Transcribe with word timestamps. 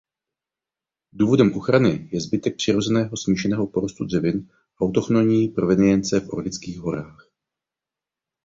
Důvodem 1.13 1.53
ochrany 1.53 2.09
je 2.11 2.21
zbytek 2.21 2.55
přirozeného 2.55 3.17
smíšeného 3.17 3.67
porostu 3.67 4.05
dřevin 4.05 4.49
autochtonní 4.81 5.47
provenience 5.47 6.19
v 6.19 6.29
Orlických 6.29 6.79
horách. 6.79 7.27